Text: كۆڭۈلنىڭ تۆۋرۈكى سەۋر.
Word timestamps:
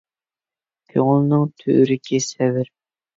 كۆڭۈلنىڭ 0.93 1.43
تۆۋرۈكى 1.63 2.21
سەۋر. 2.29 2.73